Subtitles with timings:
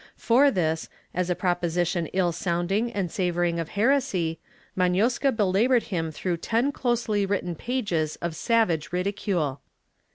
[0.17, 4.39] For this, as a proposition ill sounding and savoring of heresy,
[4.75, 9.61] Maiiozca be labored him through ten closely written pages of savage ridicule.